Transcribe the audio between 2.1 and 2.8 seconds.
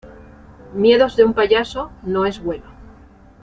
es bueno.